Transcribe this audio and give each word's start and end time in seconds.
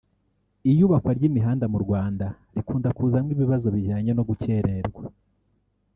Iyubakwa 0.71 1.11
ry’imihanda 1.17 1.65
mu 1.73 1.77
Rwanda 1.85 2.25
rikunda 2.55 2.89
kuzamo 2.97 3.29
ibibazo 3.35 3.67
bijyanye 3.75 4.11
no 4.13 4.23
gukererwa 4.29 5.03